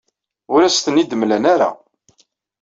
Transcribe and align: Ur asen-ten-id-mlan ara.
Ur 0.53 0.61
asen-ten-id-mlan 0.63 1.43
ara. 1.53 1.69